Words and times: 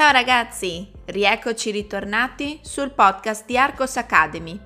Ciao 0.00 0.12
ragazzi, 0.12 0.90
rieccoci 1.04 1.70
ritornati 1.70 2.58
sul 2.62 2.92
podcast 2.92 3.44
di 3.44 3.58
Arcos 3.58 3.98
Academy. 3.98 4.58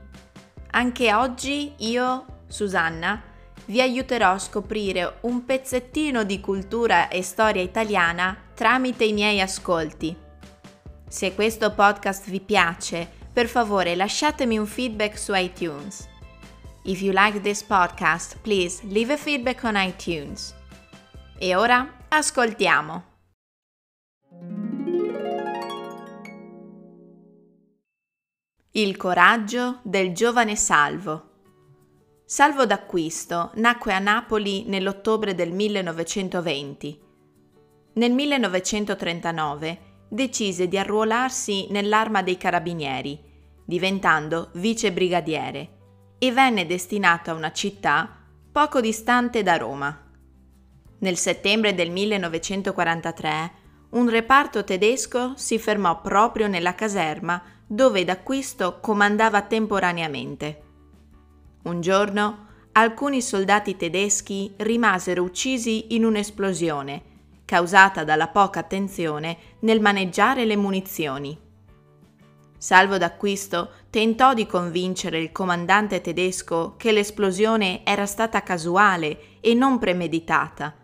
Anche 0.70 1.12
oggi 1.12 1.72
io, 1.78 2.42
Susanna, 2.46 3.20
vi 3.64 3.80
aiuterò 3.80 4.34
a 4.34 4.38
scoprire 4.38 5.18
un 5.22 5.44
pezzettino 5.44 6.22
di 6.22 6.38
cultura 6.38 7.08
e 7.08 7.22
storia 7.22 7.62
italiana 7.62 8.36
tramite 8.54 9.06
i 9.06 9.12
miei 9.12 9.40
ascolti. 9.40 10.16
Se 11.08 11.34
questo 11.34 11.72
podcast 11.72 12.30
vi 12.30 12.38
piace, 12.38 13.10
per 13.32 13.48
favore 13.48 13.96
lasciatemi 13.96 14.56
un 14.56 14.66
feedback 14.66 15.18
su 15.18 15.34
iTunes. 15.34 16.08
If 16.84 17.00
you 17.00 17.12
like 17.12 17.40
this 17.40 17.60
podcast, 17.60 18.38
please 18.40 18.86
leave 18.86 19.12
a 19.12 19.16
feedback 19.16 19.64
on 19.64 19.74
iTunes. 19.74 20.54
E 21.36 21.56
ora 21.56 22.04
ascoltiamo. 22.06 23.13
Il 28.76 28.96
coraggio 28.96 29.78
del 29.84 30.12
giovane 30.12 30.56
Salvo. 30.56 31.28
Salvo 32.24 32.66
d'Acquisto 32.66 33.52
nacque 33.54 33.92
a 33.92 34.00
Napoli 34.00 34.64
nell'ottobre 34.66 35.36
del 35.36 35.52
1920. 35.52 37.00
Nel 37.92 38.10
1939 38.10 39.78
decise 40.08 40.66
di 40.66 40.76
arruolarsi 40.76 41.68
nell'arma 41.70 42.22
dei 42.22 42.36
carabinieri, 42.36 43.16
diventando 43.64 44.50
vice 44.54 44.90
brigadiere, 44.90 45.76
e 46.18 46.32
venne 46.32 46.66
destinato 46.66 47.30
a 47.30 47.34
una 47.34 47.52
città 47.52 48.24
poco 48.50 48.80
distante 48.80 49.44
da 49.44 49.56
Roma. 49.56 49.96
Nel 50.98 51.16
settembre 51.16 51.74
del 51.74 51.92
1943 51.92 53.52
un 53.90 54.08
reparto 54.08 54.64
tedesco 54.64 55.34
si 55.36 55.60
fermò 55.60 56.00
proprio 56.00 56.48
nella 56.48 56.74
caserma 56.74 57.40
dove 57.66 58.04
d'acquisto 58.04 58.78
comandava 58.80 59.42
temporaneamente. 59.42 60.62
Un 61.62 61.80
giorno 61.80 62.46
alcuni 62.72 63.22
soldati 63.22 63.76
tedeschi 63.76 64.52
rimasero 64.58 65.22
uccisi 65.22 65.94
in 65.94 66.04
un'esplosione 66.04 67.12
causata 67.44 68.04
dalla 68.04 68.28
poca 68.28 68.60
attenzione 68.60 69.36
nel 69.60 69.80
maneggiare 69.80 70.44
le 70.44 70.56
munizioni. 70.56 71.38
Salvo 72.56 72.96
d'acquisto 72.96 73.70
tentò 73.90 74.32
di 74.32 74.46
convincere 74.46 75.20
il 75.20 75.30
comandante 75.30 76.00
tedesco 76.00 76.74
che 76.76 76.92
l'esplosione 76.92 77.84
era 77.84 78.06
stata 78.06 78.42
casuale 78.42 79.40
e 79.40 79.52
non 79.52 79.78
premeditata, 79.78 80.74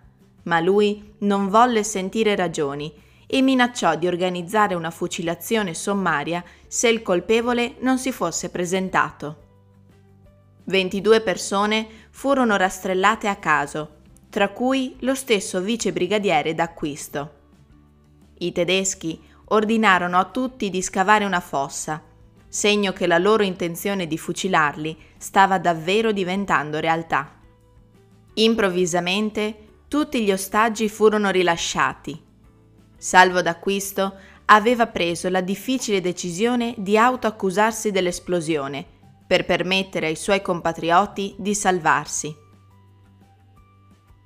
ma 0.45 0.61
lui 0.61 1.14
non 1.20 1.48
volle 1.48 1.83
sentire 1.83 2.36
ragioni 2.36 2.92
e 3.33 3.42
minacciò 3.42 3.95
di 3.95 4.09
organizzare 4.09 4.75
una 4.75 4.91
fucilazione 4.91 5.73
sommaria 5.73 6.42
se 6.67 6.89
il 6.89 7.00
colpevole 7.00 7.77
non 7.78 7.97
si 7.97 8.11
fosse 8.11 8.50
presentato. 8.50 9.48
22 10.64 11.20
persone 11.20 11.86
furono 12.11 12.56
rastrellate 12.56 13.28
a 13.28 13.36
caso, 13.36 13.98
tra 14.31 14.48
cui 14.48 14.97
lo 15.01 15.14
stesso 15.14 15.61
vice 15.61 15.92
brigadiere 15.92 16.55
d'acquisto. 16.55 17.34
I 18.39 18.51
tedeschi 18.51 19.23
ordinarono 19.45 20.19
a 20.19 20.25
tutti 20.25 20.69
di 20.69 20.83
scavare 20.83 21.25
una 21.25 21.41
fossa, 21.41 22.03
segno 22.48 22.92
che 22.92 23.06
la 23.06 23.19
loro 23.19 23.45
intenzione 23.45 24.08
di 24.08 24.19
fucilarli 24.19 24.97
stava 25.19 25.58
davvero 25.61 26.11
diventando 26.11 26.81
realtà. 26.81 27.39
Improvvisamente 28.34 29.69
tutti 29.86 30.25
gli 30.25 30.33
ostaggi 30.33 30.89
furono 30.89 31.31
rilasciati 31.31 32.28
Salvo 33.00 33.40
d'acquisto 33.40 34.12
aveva 34.44 34.86
preso 34.86 35.30
la 35.30 35.40
difficile 35.40 36.02
decisione 36.02 36.74
di 36.77 36.98
autoaccusarsi 36.98 37.90
dell'esplosione 37.90 38.84
per 39.27 39.46
permettere 39.46 40.08
ai 40.08 40.16
suoi 40.16 40.42
compatrioti 40.42 41.34
di 41.38 41.55
salvarsi. 41.55 42.36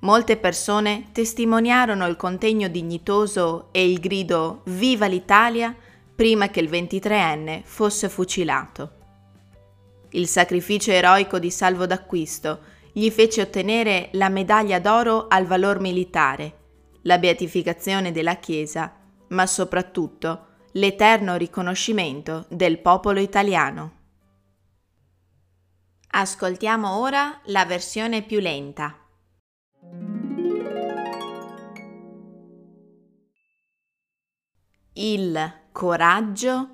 Molte 0.01 0.35
persone 0.35 1.05
testimoniarono 1.13 2.05
il 2.05 2.17
contegno 2.17 2.67
dignitoso 2.67 3.69
e 3.71 3.89
il 3.89 4.01
grido 4.01 4.63
Viva 4.65 5.05
l'Italia 5.05 5.73
prima 6.13 6.49
che 6.49 6.59
il 6.59 6.69
23enne 6.69 7.61
fosse 7.63 8.09
fucilato. 8.09 8.91
Il 10.09 10.27
sacrificio 10.27 10.91
eroico 10.91 11.39
di 11.39 11.49
Salvo 11.49 11.85
d'Acquisto 11.85 12.59
gli 12.91 13.09
fece 13.09 13.39
ottenere 13.39 14.09
la 14.13 14.27
medaglia 14.27 14.79
d'oro 14.79 15.27
al 15.29 15.45
valor 15.45 15.79
militare 15.79 16.63
la 17.05 17.17
beatificazione 17.17 18.11
della 18.11 18.35
Chiesa, 18.35 18.93
ma 19.29 19.45
soprattutto 19.45 20.47
l'eterno 20.73 21.35
riconoscimento 21.35 22.45
del 22.49 22.79
popolo 22.79 23.19
italiano. 23.19 24.03
Ascoltiamo 26.09 26.97
ora 26.97 27.41
la 27.45 27.65
versione 27.65 28.23
più 28.23 28.39
lenta. 28.39 28.99
Il 34.93 35.53
coraggio 35.71 36.69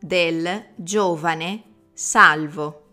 del 0.00 0.72
giovane 0.76 1.62
Salvo. 1.92 2.84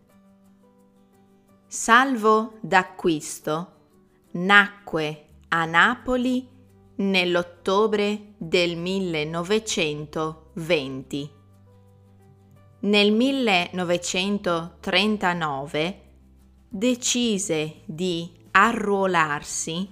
Salvo 1.68 2.58
d'acquisto 2.62 3.72
nacque 4.34 5.28
a 5.50 5.66
Napoli 5.66 6.53
nell'ottobre 6.96 8.34
del 8.38 8.78
1920. 8.78 11.31
Nel 12.80 13.12
1939 13.12 16.02
decise 16.70 17.81
di 17.86 18.31
arruolarsi 18.52 19.90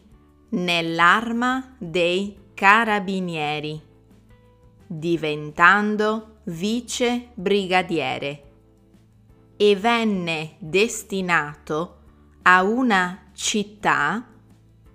nell'arma 0.50 1.76
dei 1.78 2.38
carabinieri, 2.54 3.82
diventando 4.86 6.40
vice 6.44 7.30
brigadiere 7.34 8.44
e 9.56 9.76
venne 9.76 10.56
destinato 10.60 11.98
a 12.42 12.64
una 12.64 13.30
città 13.34 14.28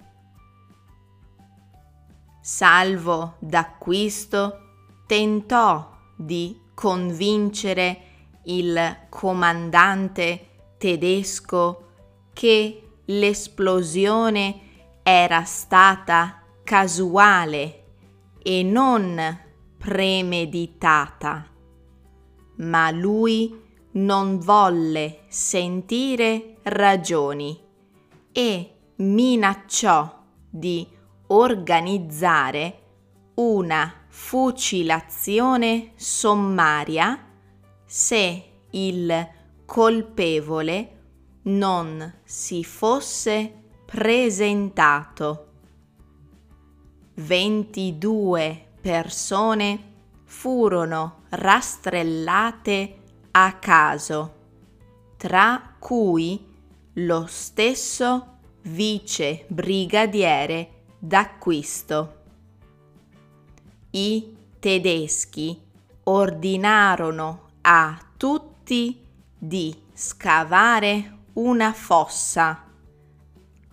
Salvo 2.40 3.36
d'acquisto 3.40 4.60
tentò 5.08 5.98
di 6.16 6.60
convincere 6.74 8.09
il 8.50 8.98
comandante 9.10 10.48
tedesco 10.78 11.88
che 12.34 12.90
l'esplosione 13.06 14.62
era 15.04 15.44
stata 15.44 16.44
casuale 16.64 17.84
e 18.42 18.64
non 18.64 19.38
premeditata, 19.78 21.48
ma 22.58 22.92
lui 22.92 23.68
non 23.92 24.40
volle 24.40 25.22
sentire 25.28 26.58
ragioni 26.64 27.60
e 28.32 28.74
minacciò 28.98 30.24
di 30.50 30.88
organizzare 31.28 32.82
una 33.36 33.94
fucilazione 34.08 35.92
sommaria 35.96 37.29
se 37.92 38.44
il 38.70 39.30
colpevole 39.66 40.98
non 41.44 42.20
si 42.24 42.64
fosse 42.64 43.52
presentato. 43.84 45.48
22 47.16 48.68
persone 48.80 49.94
furono 50.26 51.24
rastrellate 51.30 52.98
a 53.32 53.54
caso, 53.54 54.36
tra 55.18 55.76
cui 55.80 56.46
lo 56.94 57.26
stesso 57.28 58.38
vice 58.62 59.46
brigadiere 59.48 60.84
d'acquisto. 61.00 62.18
I 63.90 64.38
tedeschi 64.60 65.60
ordinarono 66.04 67.48
a 67.72 68.00
tutti 68.18 69.00
di 69.38 69.80
scavare 69.94 71.18
una 71.34 71.72
fossa, 71.72 72.64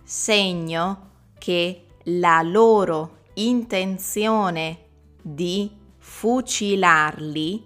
segno 0.03 1.09
che 1.39 1.85
la 2.03 2.43
loro 2.43 3.23
intenzione 3.33 4.85
di 5.19 5.75
fucilarli 5.97 7.65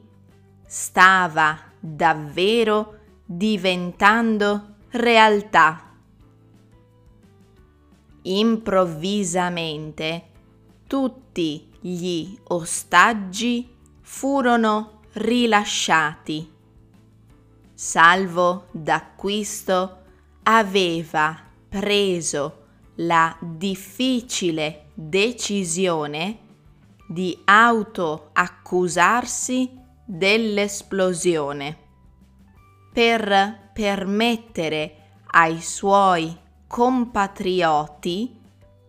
stava 0.66 1.60
davvero 1.78 3.00
diventando 3.26 4.76
realtà. 4.92 5.98
Improvvisamente 8.22 10.24
tutti 10.88 11.70
gli 11.82 12.40
ostaggi 12.44 13.70
furono 14.00 15.01
rilasciati. 15.14 16.52
Salvo 17.74 18.68
d'acquisto 18.72 20.04
aveva 20.44 21.38
preso 21.68 22.58
la 22.96 23.36
difficile 23.40 24.90
decisione 24.94 26.38
di 27.08 27.40
autoaccusarsi 27.44 29.80
dell'esplosione 30.06 31.78
per 32.94 33.70
permettere 33.74 34.96
ai 35.32 35.60
suoi 35.62 36.38
compatrioti 36.68 38.40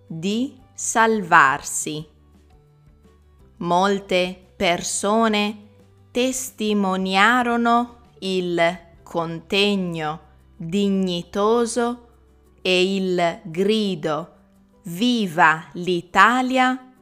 di 0.07 0.61
salvarsi. 0.75 2.07
Molte 3.59 4.53
persone 4.57 5.72
testimoniarono 6.13 8.01
il 8.21 8.79
contegno 9.03 10.21
dignitoso 10.57 12.09
e 12.63 12.95
il 12.95 13.41
grido 13.43 14.37
Viva 14.85 15.69
l'Italia 15.75 16.93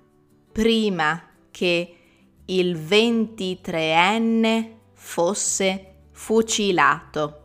prima 0.53 1.23
che 1.51 1.97
il 2.45 2.77
23enne 2.77 4.73
fosse 4.93 5.95
fucilato. 6.13 7.37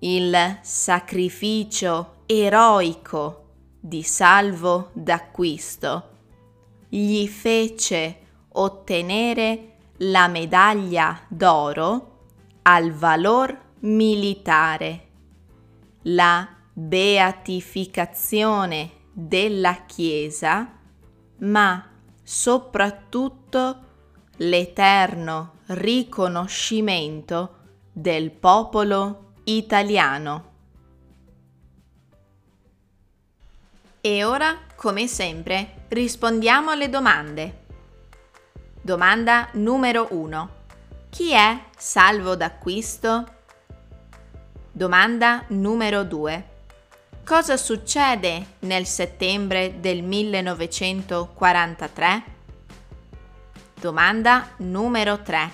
Il 0.00 0.58
sacrificio 0.62 2.22
eroico 2.26 3.46
di 3.80 4.02
Salvo 4.02 4.90
d'acquisto 4.92 6.10
gli 6.88 7.26
fece 7.26 8.27
ottenere 8.52 9.74
la 9.98 10.28
medaglia 10.28 11.20
d'oro 11.28 12.24
al 12.62 12.92
valor 12.92 13.66
militare, 13.80 15.06
la 16.02 16.48
beatificazione 16.72 18.90
della 19.12 19.84
Chiesa, 19.86 20.72
ma 21.38 21.90
soprattutto 22.22 23.86
l'eterno 24.36 25.54
riconoscimento 25.66 27.56
del 27.92 28.30
popolo 28.30 29.32
italiano. 29.44 30.46
E 34.00 34.24
ora, 34.24 34.56
come 34.76 35.06
sempre, 35.06 35.84
rispondiamo 35.88 36.70
alle 36.70 36.88
domande. 36.88 37.66
Domanda 38.88 39.48
numero 39.52 40.08
1. 40.12 40.48
Chi 41.10 41.32
è 41.32 41.64
Salvo 41.76 42.34
d'acquisto? 42.36 43.26
Domanda 44.72 45.44
numero 45.48 46.04
2. 46.04 46.48
Cosa 47.22 47.58
succede 47.58 48.54
nel 48.60 48.86
settembre 48.86 49.74
del 49.80 50.02
1943? 50.02 52.22
Domanda 53.78 54.52
numero 54.56 55.20
3. 55.20 55.50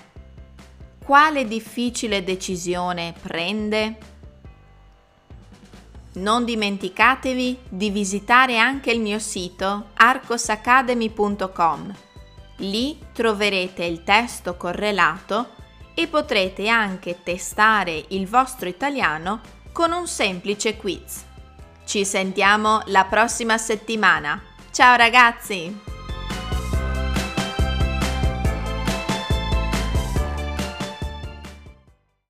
Quale 1.05 1.45
difficile 1.45 2.23
decisione 2.23 3.15
prende? 3.21 3.99
Non 6.13 6.45
dimenticatevi 6.45 7.59
di 7.69 7.91
visitare 7.91 8.59
anche 8.59 8.93
il 8.93 9.01
mio 9.01 9.19
sito 9.19 9.87
arcosacademy.com. 9.95 12.13
Lì 12.59 12.99
troverete 13.13 13.85
il 13.85 14.05
testo 14.05 14.57
correlato 14.57 15.51
e 15.95 16.07
potrete 16.09 16.69
anche 16.69 17.21
testare 17.23 18.05
il 18.09 18.27
vostro 18.27 18.69
italiano 18.69 19.41
con 19.73 19.93
un 19.93 20.07
semplice 20.07 20.77
quiz. 20.77 21.25
Ci 21.85 22.05
sentiamo 22.05 22.83
la 22.87 23.05
prossima 23.05 23.59
settimana. 23.59 24.41
Ciao 24.71 24.97
ragazzi! 24.97 25.94